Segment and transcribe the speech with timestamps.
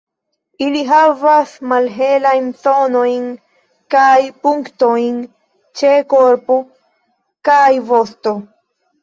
[0.67, 3.27] Ili havas malhelajn zonojn
[3.97, 5.21] kaj punktojn
[5.83, 6.59] ĉe korpo
[7.53, 8.37] kaj vosto.